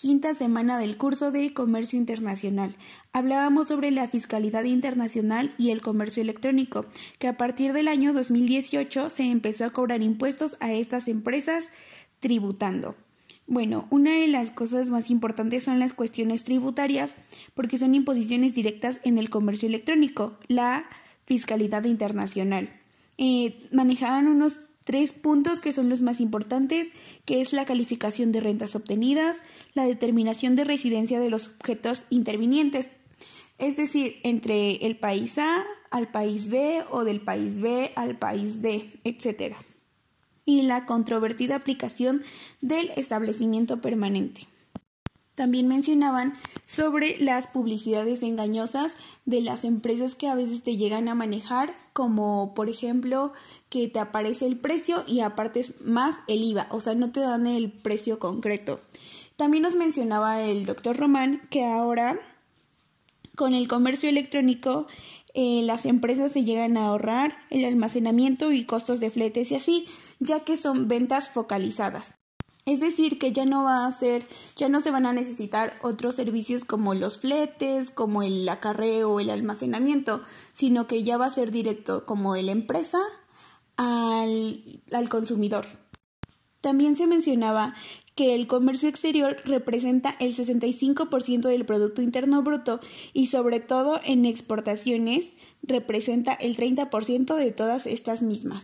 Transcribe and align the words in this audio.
quinta 0.00 0.32
semana 0.32 0.78
del 0.78 0.96
curso 0.96 1.30
de 1.30 1.52
Comercio 1.52 1.98
Internacional. 1.98 2.74
Hablábamos 3.12 3.68
sobre 3.68 3.90
la 3.90 4.08
fiscalidad 4.08 4.64
internacional 4.64 5.52
y 5.58 5.72
el 5.72 5.82
comercio 5.82 6.22
electrónico, 6.22 6.86
que 7.18 7.28
a 7.28 7.36
partir 7.36 7.74
del 7.74 7.86
año 7.86 8.14
2018 8.14 9.10
se 9.10 9.24
empezó 9.24 9.66
a 9.66 9.74
cobrar 9.74 10.00
impuestos 10.00 10.56
a 10.60 10.72
estas 10.72 11.06
empresas 11.06 11.68
tributando. 12.18 12.94
Bueno, 13.46 13.88
una 13.90 14.12
de 14.12 14.28
las 14.28 14.50
cosas 14.50 14.88
más 14.88 15.10
importantes 15.10 15.64
son 15.64 15.78
las 15.78 15.92
cuestiones 15.92 16.44
tributarias, 16.44 17.14
porque 17.52 17.76
son 17.76 17.94
imposiciones 17.94 18.54
directas 18.54 19.00
en 19.04 19.18
el 19.18 19.28
comercio 19.28 19.68
electrónico, 19.68 20.38
la 20.48 20.88
fiscalidad 21.26 21.84
internacional. 21.84 22.70
Eh, 23.18 23.68
manejaban 23.70 24.28
unos 24.28 24.62
tres 24.84 25.12
puntos 25.12 25.60
que 25.60 25.72
son 25.72 25.88
los 25.88 26.02
más 26.02 26.20
importantes, 26.20 26.88
que 27.24 27.40
es 27.40 27.52
la 27.52 27.64
calificación 27.64 28.32
de 28.32 28.40
rentas 28.40 28.74
obtenidas, 28.76 29.38
la 29.74 29.84
determinación 29.84 30.56
de 30.56 30.64
residencia 30.64 31.20
de 31.20 31.30
los 31.30 31.48
objetos 31.48 32.06
intervinientes, 32.10 32.88
es 33.58 33.76
decir, 33.76 34.16
entre 34.22 34.86
el 34.86 34.96
país 34.96 35.38
A 35.38 35.64
al 35.90 36.10
país 36.10 36.48
B 36.48 36.82
o 36.90 37.04
del 37.04 37.20
país 37.20 37.60
B 37.60 37.92
al 37.94 38.18
país 38.18 38.62
D, 38.62 39.00
etc 39.04 39.56
y 40.44 40.62
la 40.62 40.86
controvertida 40.86 41.56
aplicación 41.56 42.24
del 42.60 42.90
establecimiento 42.96 43.80
permanente. 43.80 44.48
También 45.40 45.68
mencionaban 45.68 46.34
sobre 46.66 47.16
las 47.18 47.46
publicidades 47.46 48.22
engañosas 48.22 48.98
de 49.24 49.40
las 49.40 49.64
empresas 49.64 50.14
que 50.14 50.28
a 50.28 50.34
veces 50.34 50.62
te 50.62 50.76
llegan 50.76 51.08
a 51.08 51.14
manejar, 51.14 51.74
como 51.94 52.52
por 52.52 52.68
ejemplo 52.68 53.32
que 53.70 53.88
te 53.88 54.00
aparece 54.00 54.44
el 54.44 54.58
precio 54.58 55.02
y 55.06 55.20
apartes 55.20 55.80
más 55.80 56.16
el 56.28 56.42
IVA, 56.42 56.66
o 56.68 56.78
sea, 56.80 56.94
no 56.94 57.10
te 57.10 57.20
dan 57.20 57.46
el 57.46 57.72
precio 57.72 58.18
concreto. 58.18 58.82
También 59.36 59.62
nos 59.62 59.76
mencionaba 59.76 60.42
el 60.42 60.66
doctor 60.66 60.98
Román 60.98 61.40
que 61.48 61.64
ahora 61.64 62.20
con 63.34 63.54
el 63.54 63.66
comercio 63.66 64.10
electrónico 64.10 64.88
eh, 65.32 65.62
las 65.64 65.86
empresas 65.86 66.32
se 66.32 66.44
llegan 66.44 66.76
a 66.76 66.88
ahorrar 66.88 67.38
el 67.48 67.64
almacenamiento 67.64 68.52
y 68.52 68.66
costos 68.66 69.00
de 69.00 69.08
fletes 69.08 69.52
y 69.52 69.54
así, 69.54 69.86
ya 70.18 70.40
que 70.40 70.58
son 70.58 70.86
ventas 70.86 71.30
focalizadas. 71.30 72.19
Es 72.70 72.78
decir, 72.78 73.18
que 73.18 73.32
ya 73.32 73.46
no 73.46 73.64
va 73.64 73.84
a 73.84 73.90
ser, 73.90 74.28
ya 74.54 74.68
no 74.68 74.80
se 74.80 74.92
van 74.92 75.04
a 75.04 75.12
necesitar 75.12 75.76
otros 75.82 76.14
servicios 76.14 76.64
como 76.64 76.94
los 76.94 77.18
fletes, 77.18 77.90
como 77.90 78.22
el 78.22 78.48
acarreo 78.48 79.18
el 79.18 79.30
almacenamiento, 79.30 80.22
sino 80.54 80.86
que 80.86 81.02
ya 81.02 81.16
va 81.16 81.26
a 81.26 81.30
ser 81.30 81.50
directo 81.50 82.06
como 82.06 82.32
de 82.32 82.44
la 82.44 82.52
empresa 82.52 83.00
al, 83.76 84.62
al 84.92 85.08
consumidor. 85.08 85.66
También 86.60 86.96
se 86.96 87.08
mencionaba 87.08 87.74
que 88.14 88.36
el 88.36 88.46
comercio 88.46 88.88
exterior 88.88 89.38
representa 89.44 90.14
el 90.20 90.36
65% 90.36 91.48
del 91.48 91.66
Producto 91.66 92.02
Interno 92.02 92.40
Bruto 92.44 92.78
y 93.12 93.26
sobre 93.26 93.58
todo 93.58 93.98
en 94.04 94.26
exportaciones 94.26 95.32
representa 95.64 96.34
el 96.34 96.56
30% 96.56 97.34
de 97.34 97.50
todas 97.50 97.86
estas 97.86 98.22
mismas. 98.22 98.62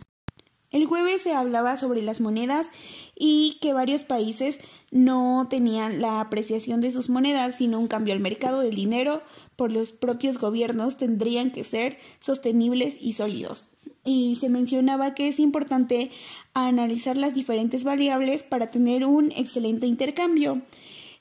El 0.71 0.85
jueves 0.85 1.21
se 1.21 1.33
hablaba 1.33 1.77
sobre 1.77 2.01
las 2.01 2.19
monedas 2.19 2.67
y 3.15 3.57
que 3.61 3.73
varios 3.73 4.03
países 4.03 4.57
no 4.91 5.47
tenían 5.49 6.01
la 6.01 6.19
apreciación 6.19 6.81
de 6.81 6.91
sus 6.91 7.09
monedas, 7.09 7.55
sino 7.55 7.79
un 7.79 7.87
cambio 7.87 8.13
al 8.13 8.19
mercado 8.19 8.61
del 8.61 8.75
dinero 8.75 9.21
por 9.55 9.71
los 9.71 9.91
propios 9.91 10.37
gobiernos 10.37 10.97
tendrían 10.97 11.51
que 11.51 11.63
ser 11.63 11.97
sostenibles 12.19 12.95
y 12.99 13.13
sólidos 13.13 13.69
y 14.07 14.37
se 14.37 14.49
mencionaba 14.49 15.13
que 15.13 15.27
es 15.27 15.37
importante 15.37 16.11
analizar 16.53 17.17
las 17.17 17.33
diferentes 17.33 17.83
variables 17.83 18.41
para 18.41 18.71
tener 18.71 19.05
un 19.05 19.33
excelente 19.33 19.85
intercambio. 19.85 20.61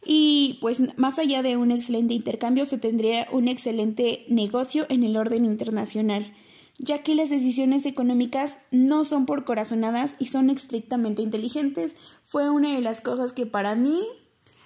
Y 0.04 0.58
pues 0.60 0.96
más 0.96 1.18
allá 1.18 1.42
de 1.42 1.56
un 1.56 1.72
excelente 1.72 2.14
intercambio 2.14 2.64
se 2.64 2.78
tendría 2.78 3.26
un 3.32 3.48
excelente 3.48 4.24
negocio 4.28 4.86
en 4.88 5.02
el 5.02 5.16
orden 5.16 5.44
internacional, 5.44 6.32
ya 6.78 7.02
que 7.02 7.14
las 7.14 7.30
decisiones 7.30 7.86
económicas 7.86 8.56
no 8.70 9.04
son 9.04 9.26
por 9.26 9.44
corazonadas 9.44 10.16
y 10.18 10.26
son 10.26 10.50
estrictamente 10.50 11.22
inteligentes. 11.22 11.96
Fue 12.24 12.50
una 12.50 12.74
de 12.74 12.80
las 12.80 13.00
cosas 13.00 13.32
que 13.32 13.46
para 13.46 13.74
mí 13.74 14.02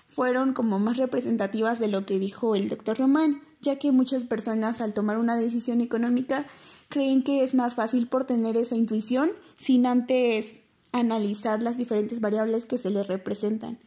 fueron 0.07 0.53
como 0.53 0.79
más 0.79 0.97
representativas 0.97 1.79
de 1.79 1.89
lo 1.89 2.05
que 2.05 2.19
dijo 2.19 2.57
el 2.57 2.69
doctor 2.69 2.99
Román, 2.99 3.43
ya 3.61 3.77
que 3.77 3.93
muchas 3.93 4.25
personas 4.25 4.81
al 4.81 4.93
tomar 4.93 5.19
una 5.19 5.37
decisión 5.37 5.81
económica 5.81 6.47
creen 6.89 7.23
que 7.23 7.45
es 7.45 7.55
más 7.55 7.77
fácil 7.77 8.09
por 8.09 8.25
tener 8.25 8.57
esa 8.57 8.75
intuición 8.75 9.31
sin 9.57 9.87
antes 9.87 10.57
analizar 10.93 11.63
las 11.63 11.77
diferentes 11.77 12.21
variables 12.21 12.67
que 12.67 12.79
se 12.79 12.91
les 12.91 13.07
representan. 13.07 13.79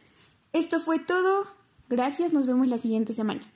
Esto 0.52 0.80
fue 0.80 0.98
todo. 0.98 1.46
Gracias, 1.90 2.32
nos 2.32 2.46
vemos 2.46 2.68
la 2.68 2.78
siguiente 2.78 3.12
semana. 3.12 3.52